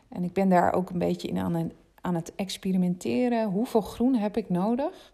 En 0.10 0.24
ik 0.24 0.34
ben 0.34 0.50
daar 0.50 0.74
ook 0.74 0.90
een 0.90 1.00
beetje 1.00 1.28
in 1.28 1.38
aan 1.38 1.72
aan 2.02 2.16
het 2.16 2.36
experimenteren. 2.36 3.50
Hoeveel 3.50 3.82
groen 3.82 4.16
heb 4.16 4.38
ik 4.38 4.50
nodig 4.50 5.14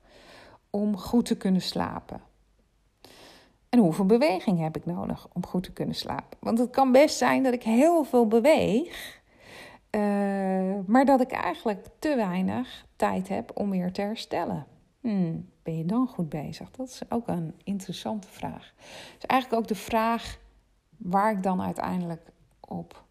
om 0.69 0.97
goed 0.97 1.25
te 1.25 1.37
kunnen 1.37 1.61
slapen? 1.61 2.21
En 3.71 3.79
hoeveel 3.79 4.05
beweging 4.05 4.59
heb 4.59 4.75
ik 4.75 4.85
nodig 4.85 5.27
om 5.33 5.45
goed 5.45 5.63
te 5.63 5.71
kunnen 5.71 5.95
slapen? 5.95 6.37
Want 6.39 6.57
het 6.57 6.69
kan 6.69 6.91
best 6.91 7.17
zijn 7.17 7.43
dat 7.43 7.53
ik 7.53 7.63
heel 7.63 8.03
veel 8.03 8.27
beweeg, 8.27 9.21
uh, 9.91 10.01
maar 10.85 11.05
dat 11.05 11.21
ik 11.21 11.31
eigenlijk 11.31 11.87
te 11.99 12.15
weinig 12.15 12.85
tijd 12.95 13.27
heb 13.27 13.51
om 13.53 13.69
weer 13.69 13.91
te 13.91 14.01
herstellen. 14.01 14.65
Hmm, 14.99 15.49
ben 15.63 15.77
je 15.77 15.85
dan 15.85 16.07
goed 16.07 16.29
bezig? 16.29 16.71
Dat 16.71 16.87
is 16.87 17.01
ook 17.09 17.27
een 17.27 17.55
interessante 17.63 18.27
vraag. 18.27 18.73
Dus 19.13 19.25
eigenlijk 19.25 19.61
ook 19.61 19.67
de 19.67 19.75
vraag 19.75 20.37
waar 20.97 21.31
ik 21.31 21.43
dan 21.43 21.61
uiteindelijk 21.61 22.31
op, 22.59 23.03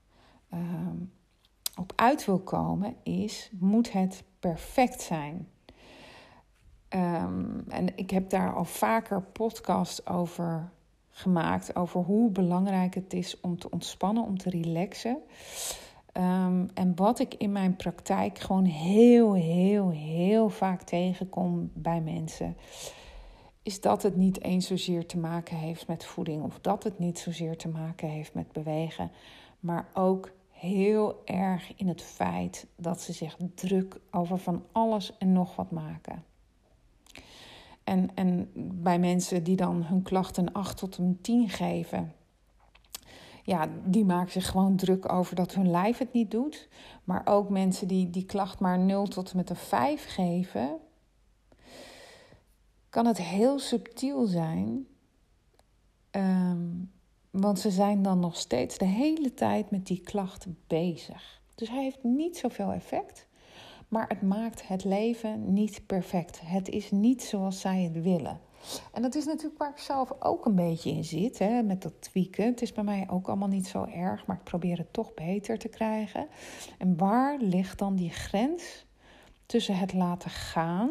uh, 0.54 0.60
op 1.76 1.92
uit 1.96 2.24
wil 2.24 2.40
komen 2.40 2.96
is: 3.02 3.50
moet 3.58 3.92
het 3.92 4.24
perfect 4.40 5.02
zijn? 5.02 5.48
Um, 6.94 7.64
en 7.68 7.96
ik 7.96 8.10
heb 8.10 8.30
daar 8.30 8.54
al 8.54 8.64
vaker 8.64 9.22
podcasts 9.22 10.06
over 10.06 10.70
gemaakt. 11.10 11.76
Over 11.76 12.00
hoe 12.00 12.30
belangrijk 12.30 12.94
het 12.94 13.12
is 13.12 13.40
om 13.40 13.58
te 13.58 13.70
ontspannen, 13.70 14.24
om 14.24 14.38
te 14.38 14.50
relaxen. 14.50 15.18
Um, 16.12 16.70
en 16.74 16.92
wat 16.94 17.18
ik 17.18 17.34
in 17.34 17.52
mijn 17.52 17.76
praktijk 17.76 18.38
gewoon 18.38 18.64
heel, 18.64 19.32
heel, 19.32 19.90
heel 19.90 20.48
vaak 20.48 20.82
tegenkom 20.82 21.70
bij 21.74 22.00
mensen. 22.00 22.56
Is 23.62 23.80
dat 23.80 24.02
het 24.02 24.16
niet 24.16 24.42
eens 24.42 24.66
zozeer 24.66 25.06
te 25.06 25.18
maken 25.18 25.56
heeft 25.56 25.86
met 25.86 26.04
voeding. 26.04 26.42
Of 26.42 26.58
dat 26.60 26.84
het 26.84 26.98
niet 26.98 27.18
zozeer 27.18 27.56
te 27.56 27.68
maken 27.68 28.08
heeft 28.08 28.34
met 28.34 28.52
bewegen. 28.52 29.10
Maar 29.60 29.88
ook 29.94 30.30
heel 30.50 31.22
erg 31.24 31.72
in 31.76 31.88
het 31.88 32.02
feit 32.02 32.66
dat 32.76 33.00
ze 33.00 33.12
zich 33.12 33.36
druk 33.54 34.00
over 34.10 34.38
van 34.38 34.64
alles 34.72 35.18
en 35.18 35.32
nog 35.32 35.56
wat 35.56 35.70
maken. 35.70 36.24
En, 37.90 38.10
en 38.14 38.50
bij 38.82 38.98
mensen 38.98 39.42
die 39.42 39.56
dan 39.56 39.82
hun 39.84 40.02
klachten 40.02 40.46
een 40.46 40.52
8 40.52 40.76
tot 40.76 40.98
een 40.98 41.18
10 41.20 41.48
geven, 41.48 42.12
ja, 43.42 43.68
die 43.84 44.04
maken 44.04 44.32
zich 44.32 44.48
gewoon 44.48 44.76
druk 44.76 45.12
over 45.12 45.34
dat 45.34 45.54
hun 45.54 45.70
lijf 45.70 45.98
het 45.98 46.12
niet 46.12 46.30
doet. 46.30 46.68
Maar 47.04 47.22
ook 47.24 47.48
mensen 47.48 47.88
die 47.88 48.10
die 48.10 48.24
klacht 48.24 48.60
maar 48.60 48.78
0 48.78 49.06
tot 49.06 49.30
en 49.30 49.36
met 49.36 49.50
een 49.50 49.56
5 49.56 50.04
geven, 50.06 50.78
kan 52.88 53.06
het 53.06 53.18
heel 53.18 53.58
subtiel 53.58 54.26
zijn. 54.26 54.86
Um, 56.10 56.92
want 57.30 57.58
ze 57.58 57.70
zijn 57.70 58.02
dan 58.02 58.20
nog 58.20 58.36
steeds 58.36 58.78
de 58.78 58.84
hele 58.84 59.34
tijd 59.34 59.70
met 59.70 59.86
die 59.86 60.00
klacht 60.00 60.46
bezig. 60.66 61.42
Dus 61.54 61.68
hij 61.68 61.82
heeft 61.82 62.02
niet 62.02 62.36
zoveel 62.36 62.72
effect. 62.72 63.26
Maar 63.90 64.08
het 64.08 64.22
maakt 64.22 64.68
het 64.68 64.84
leven 64.84 65.52
niet 65.52 65.86
perfect. 65.86 66.40
Het 66.44 66.68
is 66.68 66.90
niet 66.90 67.22
zoals 67.22 67.60
zij 67.60 67.82
het 67.82 68.02
willen. 68.02 68.40
En 68.92 69.02
dat 69.02 69.14
is 69.14 69.24
natuurlijk 69.24 69.58
waar 69.58 69.70
ik 69.70 69.78
zelf 69.78 70.12
ook 70.18 70.46
een 70.46 70.54
beetje 70.54 70.90
in 70.90 71.04
zit, 71.04 71.38
hè, 71.38 71.62
met 71.62 71.82
dat 71.82 72.02
tweaken. 72.02 72.44
Het 72.44 72.62
is 72.62 72.72
bij 72.72 72.84
mij 72.84 73.06
ook 73.10 73.28
allemaal 73.28 73.48
niet 73.48 73.66
zo 73.66 73.84
erg, 73.84 74.26
maar 74.26 74.36
ik 74.36 74.44
probeer 74.44 74.78
het 74.78 74.92
toch 74.92 75.14
beter 75.14 75.58
te 75.58 75.68
krijgen. 75.68 76.28
En 76.78 76.96
waar 76.96 77.38
ligt 77.38 77.78
dan 77.78 77.96
die 77.96 78.10
grens 78.10 78.86
tussen 79.46 79.76
het 79.76 79.92
laten 79.92 80.30
gaan, 80.30 80.90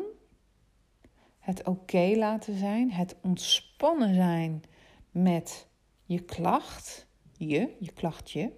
het 1.40 1.68
oké 1.68 2.14
laten 2.16 2.58
zijn, 2.58 2.92
het 2.92 3.16
ontspannen 3.22 4.16
zijn 4.16 4.64
met 5.12 5.68
je 6.06 6.20
klacht, 6.20 7.08
je, 7.38 7.76
je 7.80 7.92
klachtje, 7.92 8.52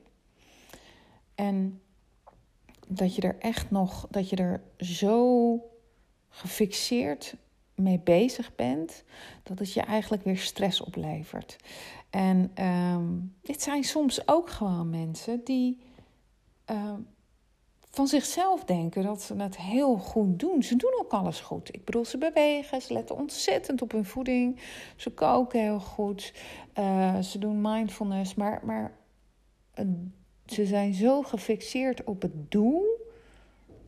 en 1.35 1.81
dat 2.93 3.15
je 3.15 3.21
er 3.21 3.35
echt 3.39 3.71
nog, 3.71 4.07
dat 4.09 4.29
je 4.29 4.35
er 4.35 4.61
zo 4.77 5.55
gefixeerd 6.29 7.35
mee 7.75 7.99
bezig 7.99 8.55
bent, 8.55 9.03
dat 9.43 9.59
het 9.59 9.73
je 9.73 9.81
eigenlijk 9.81 10.23
weer 10.23 10.37
stress 10.37 10.81
oplevert. 10.81 11.55
En 12.09 12.65
um, 12.65 13.35
dit 13.41 13.61
zijn 13.61 13.83
soms 13.83 14.27
ook 14.27 14.49
gewoon 14.49 14.89
mensen 14.89 15.43
die 15.43 15.81
uh, 16.71 16.93
van 17.89 18.07
zichzelf 18.07 18.63
denken 18.63 19.03
dat 19.03 19.21
ze 19.21 19.35
het 19.35 19.57
heel 19.57 19.97
goed 19.97 20.39
doen. 20.39 20.63
Ze 20.63 20.75
doen 20.75 20.93
ook 20.99 21.11
alles 21.11 21.39
goed. 21.39 21.73
Ik 21.73 21.85
bedoel, 21.85 22.05
ze 22.05 22.17
bewegen, 22.17 22.81
ze 22.81 22.93
letten 22.93 23.15
ontzettend 23.17 23.81
op 23.81 23.91
hun 23.91 24.05
voeding, 24.05 24.59
ze 24.95 25.09
koken 25.09 25.61
heel 25.61 25.79
goed, 25.79 26.33
uh, 26.79 27.19
ze 27.19 27.37
doen 27.37 27.61
mindfulness, 27.61 28.35
maar, 28.35 28.61
maar 28.63 28.97
ze 30.51 30.65
zijn 30.65 30.93
zo 30.93 31.21
gefixeerd 31.21 32.03
op 32.03 32.21
het 32.21 32.51
doel 32.51 33.09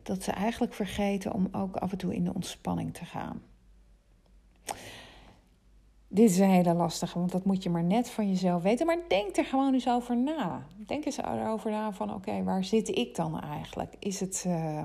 dat 0.02 0.22
ze 0.22 0.30
eigenlijk 0.30 0.74
vergeten 0.74 1.32
om 1.32 1.48
ook 1.52 1.76
af 1.76 1.92
en 1.92 1.98
toe 1.98 2.14
in 2.14 2.24
de 2.24 2.34
ontspanning 2.34 2.94
te 2.94 3.04
gaan. 3.04 3.42
Dit 6.08 6.30
is 6.30 6.38
een 6.38 6.50
hele 6.50 6.74
lastige, 6.74 7.18
want 7.18 7.32
dat 7.32 7.44
moet 7.44 7.62
je 7.62 7.70
maar 7.70 7.84
net 7.84 8.10
van 8.10 8.28
jezelf 8.28 8.62
weten. 8.62 8.86
Maar 8.86 8.98
denk 9.08 9.36
er 9.36 9.44
gewoon 9.44 9.74
eens 9.74 9.88
over 9.88 10.16
na. 10.16 10.66
Denk 10.86 11.04
eens 11.04 11.16
erover 11.16 11.70
na 11.70 11.92
van 11.92 12.14
oké, 12.14 12.42
waar 12.42 12.64
zit 12.64 12.88
ik 12.88 13.14
dan 13.14 13.40
eigenlijk? 13.40 13.94
Is 13.98 14.20
het, 14.20 14.44
uh, 14.46 14.82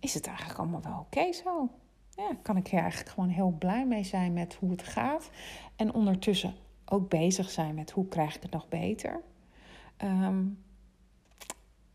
is 0.00 0.14
het 0.14 0.26
eigenlijk 0.26 0.58
allemaal 0.58 0.82
wel 0.82 0.98
oké 0.98 1.32
zo? 1.32 1.68
Ja, 2.16 2.30
kan 2.42 2.56
ik 2.56 2.66
er 2.66 2.78
eigenlijk 2.78 3.10
gewoon 3.10 3.28
heel 3.28 3.54
blij 3.58 3.86
mee 3.86 4.04
zijn 4.04 4.32
met 4.32 4.54
hoe 4.54 4.70
het 4.70 4.82
gaat. 4.82 5.30
En 5.76 5.94
ondertussen 5.94 6.54
ook 6.84 7.08
bezig 7.08 7.50
zijn 7.50 7.74
met 7.74 7.90
hoe 7.90 8.08
krijg 8.08 8.36
ik 8.36 8.42
het 8.42 8.50
nog 8.50 8.68
beter. 8.68 9.20
Um, 10.04 10.64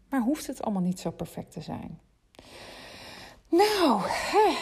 maar 0.09 0.21
hoeft 0.21 0.47
het 0.47 0.61
allemaal 0.61 0.81
niet 0.81 0.99
zo 0.99 1.11
perfect 1.11 1.51
te 1.51 1.61
zijn. 1.61 1.99
Nou, 3.49 4.01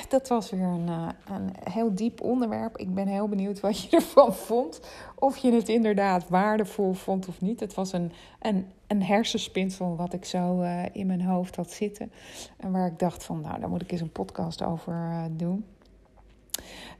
dat 0.09 0.27
was 0.27 0.49
weer 0.49 0.67
een, 0.67 0.87
eh, 0.87 1.07
een 1.25 1.53
heel 1.63 1.95
diep 1.95 2.21
onderwerp. 2.21 2.77
Ik 2.77 2.93
ben 2.93 3.07
heel 3.07 3.27
benieuwd 3.27 3.59
wat 3.59 3.81
je 3.81 3.89
ervan 3.97 4.33
vond. 4.33 4.81
Of 5.15 5.37
je 5.37 5.51
het 5.51 5.69
inderdaad 5.69 6.29
waardevol 6.29 6.93
vond 6.93 7.27
of 7.27 7.41
niet. 7.41 7.59
Het 7.59 7.73
was 7.73 7.93
een, 7.93 8.11
een, 8.39 8.71
een 8.87 9.03
hersenspinsel 9.03 9.95
wat 9.95 10.13
ik 10.13 10.25
zo 10.25 10.61
uh, 10.61 10.83
in 10.91 11.07
mijn 11.07 11.21
hoofd 11.21 11.55
had 11.55 11.71
zitten. 11.71 12.11
En 12.57 12.71
waar 12.71 12.87
ik 12.87 12.99
dacht 12.99 13.23
van, 13.23 13.41
nou, 13.41 13.59
daar 13.59 13.69
moet 13.69 13.81
ik 13.81 13.91
eens 13.91 14.01
een 14.01 14.11
podcast 14.11 14.63
over 14.63 14.93
uh, 14.93 15.23
doen. 15.31 15.65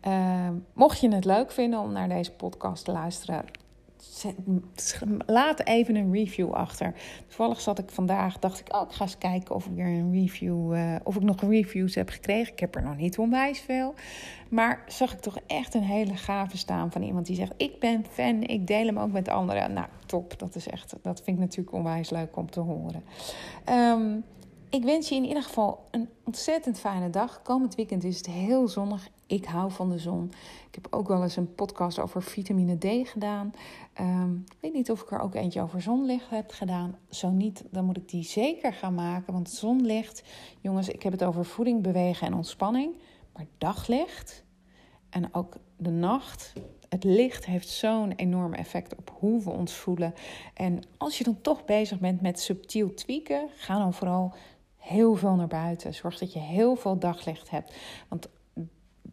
Uh, 0.07 0.49
mocht 0.73 0.99
je 0.99 1.15
het 1.15 1.25
leuk 1.25 1.51
vinden 1.51 1.79
om 1.79 1.91
naar 1.91 2.09
deze 2.09 2.31
podcast 2.31 2.85
te 2.85 2.91
luisteren, 2.91 3.45
laat 5.25 5.65
even 5.65 5.95
een 5.95 6.11
review 6.13 6.51
achter. 6.51 6.93
Toevallig 7.27 7.61
zat 7.61 7.79
ik 7.79 7.89
vandaag, 7.89 8.39
dacht 8.39 8.59
ik, 8.59 8.73
oh, 8.75 8.81
ik 8.81 8.91
ga 8.91 9.03
eens 9.03 9.17
kijken 9.17 9.55
of 9.55 9.65
ik 9.65 9.71
weer 9.75 9.85
een 9.85 10.11
review, 10.11 10.75
uh, 10.75 10.95
of 11.03 11.15
ik 11.15 11.21
nog 11.21 11.41
reviews 11.41 11.95
heb 11.95 12.09
gekregen. 12.09 12.53
Ik 12.53 12.59
heb 12.59 12.75
er 12.75 12.83
nog 12.83 12.97
niet 12.97 13.17
onwijs 13.17 13.59
veel. 13.59 13.93
Maar 14.49 14.83
zag 14.87 15.13
ik 15.13 15.19
toch 15.19 15.37
echt 15.47 15.73
een 15.73 15.83
hele 15.83 16.15
gave 16.15 16.57
staan 16.57 16.91
van 16.91 17.01
iemand 17.01 17.25
die 17.25 17.35
zegt: 17.35 17.53
Ik 17.57 17.79
ben 17.79 18.05
fan, 18.09 18.43
ik 18.43 18.67
deel 18.67 18.85
hem 18.85 18.99
ook 18.99 19.11
met 19.11 19.29
anderen. 19.29 19.73
Nou, 19.73 19.87
top. 20.05 20.39
Dat 20.39 20.55
is 20.55 20.67
echt, 20.67 20.95
dat 21.01 21.21
vind 21.23 21.37
ik 21.37 21.43
natuurlijk 21.43 21.75
onwijs 21.75 22.09
leuk 22.09 22.37
om 22.37 22.49
te 22.49 22.59
horen. 22.59 23.03
Um, 23.69 24.23
ik 24.69 24.83
wens 24.83 25.09
je 25.09 25.15
in 25.15 25.25
ieder 25.25 25.43
geval 25.43 25.83
een 25.91 26.09
ontzettend 26.23 26.79
fijne 26.79 27.09
dag. 27.09 27.41
Komend 27.41 27.75
weekend 27.75 28.03
is 28.03 28.17
het 28.17 28.25
heel 28.25 28.67
zonnig. 28.67 29.07
Ik 29.27 29.45
hou 29.45 29.71
van 29.71 29.89
de 29.89 29.99
zon. 29.99 30.31
Ik 30.67 30.75
heb 30.75 30.87
ook 30.89 31.07
wel 31.07 31.23
eens 31.23 31.35
een 31.35 31.55
podcast 31.55 31.99
over 31.99 32.23
vitamine 32.23 32.77
D 32.77 33.09
gedaan. 33.09 33.53
Um, 33.99 34.43
ik 34.47 34.57
weet 34.59 34.73
niet 34.73 34.91
of 34.91 35.01
ik 35.01 35.11
er 35.11 35.19
ook 35.19 35.35
eentje 35.35 35.61
over 35.61 35.81
zonlicht 35.81 36.29
heb 36.29 36.51
gedaan. 36.51 36.97
Zo 37.09 37.29
niet, 37.29 37.63
dan 37.71 37.85
moet 37.85 37.97
ik 37.97 38.09
die 38.09 38.23
zeker 38.23 38.73
gaan 38.73 38.93
maken. 38.93 39.33
Want 39.33 39.49
zonlicht, 39.49 40.23
jongens, 40.61 40.89
ik 40.89 41.03
heb 41.03 41.11
het 41.11 41.23
over 41.23 41.45
voeding, 41.45 41.81
bewegen 41.81 42.27
en 42.27 42.33
ontspanning. 42.33 42.95
Maar 43.33 43.45
daglicht 43.57 44.43
en 45.09 45.33
ook 45.33 45.57
de 45.77 45.89
nacht. 45.89 46.53
Het 46.89 47.03
licht 47.03 47.45
heeft 47.45 47.67
zo'n 47.67 48.11
enorm 48.11 48.53
effect 48.53 48.95
op 48.95 49.13
hoe 49.19 49.43
we 49.43 49.49
ons 49.49 49.73
voelen. 49.73 50.13
En 50.53 50.81
als 50.97 51.17
je 51.17 51.23
dan 51.23 51.41
toch 51.41 51.65
bezig 51.65 51.99
bent 51.99 52.21
met 52.21 52.39
subtiel 52.39 52.93
tweaken, 52.93 53.49
ga 53.55 53.77
dan 53.77 53.93
vooral 53.93 54.33
heel 54.77 55.15
veel 55.15 55.35
naar 55.35 55.47
buiten. 55.47 55.93
Zorg 55.93 56.17
dat 56.17 56.33
je 56.33 56.39
heel 56.39 56.75
veel 56.75 56.99
daglicht 56.99 57.49
hebt. 57.49 57.75
Want 58.09 58.27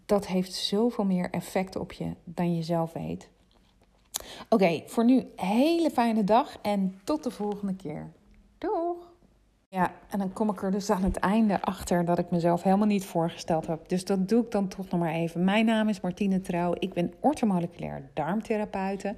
dat 0.07 0.27
heeft 0.27 0.55
zoveel 0.55 1.05
meer 1.05 1.31
effect 1.31 1.77
op 1.77 1.93
je 1.93 2.15
dan 2.25 2.57
je 2.57 2.63
zelf 2.63 2.93
weet. 2.93 3.29
Oké, 4.49 4.83
voor 4.87 5.05
nu 5.05 5.25
hele 5.37 5.91
fijne 5.91 6.25
dag 6.25 6.59
en 6.63 7.01
tot 7.05 7.23
de 7.23 7.31
volgende 7.31 7.75
keer. 7.75 8.11
Doeg! 8.59 9.11
Ja, 9.69 9.93
en 10.11 10.19
dan 10.19 10.33
kom 10.33 10.51
ik 10.51 10.63
er 10.63 10.71
dus 10.71 10.91
aan 10.91 11.03
het 11.03 11.17
einde 11.17 11.61
achter 11.61 12.05
dat 12.05 12.19
ik 12.19 12.31
mezelf 12.31 12.63
helemaal 12.63 12.87
niet 12.87 13.05
voorgesteld 13.05 13.67
heb. 13.67 13.89
Dus 13.89 14.05
dat 14.05 14.29
doe 14.29 14.45
ik 14.45 14.51
dan 14.51 14.69
toch 14.69 14.89
nog 14.91 15.01
maar 15.01 15.13
even. 15.13 15.45
Mijn 15.45 15.65
naam 15.65 15.89
is 15.89 16.01
Martine 16.01 16.41
Trouw. 16.41 16.75
Ik 16.79 16.93
ben 16.93 17.13
orthomoleculair 17.21 18.09
darmtherapeute. 18.13 19.15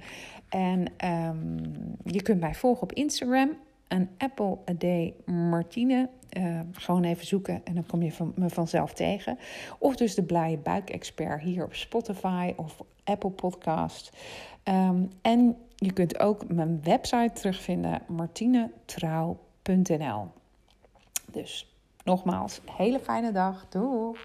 En 0.49 0.85
um, 1.05 1.57
je 2.03 2.21
kunt 2.21 2.39
mij 2.39 2.55
volgen 2.55 2.83
op 2.83 2.93
Instagram. 2.93 3.49
Een 3.87 4.09
Apple 4.17 4.57
Day 4.77 5.13
Martine. 5.25 6.09
Uh, 6.37 6.59
gewoon 6.71 7.03
even 7.03 7.25
zoeken 7.25 7.61
en 7.63 7.73
dan 7.73 7.85
kom 7.85 8.01
je 8.01 8.11
van, 8.11 8.33
me 8.35 8.49
vanzelf 8.49 8.93
tegen. 8.93 9.39
Of 9.77 9.95
dus 9.95 10.15
de 10.15 10.23
blije 10.23 10.57
buik-expert 10.57 11.41
hier 11.41 11.63
op 11.63 11.73
Spotify 11.73 12.53
of 12.55 12.81
Apple 13.03 13.29
Podcast. 13.29 14.11
Um, 14.63 15.09
en 15.21 15.57
je 15.75 15.93
kunt 15.93 16.19
ook 16.19 16.47
mijn 16.47 16.83
website 16.83 17.31
terugvinden, 17.33 18.01
martinetrouw.nl. 18.07 20.27
Dus 21.31 21.73
nogmaals, 22.03 22.61
hele 22.71 22.99
fijne 22.99 23.31
dag. 23.31 23.65
Doei! 23.69 24.17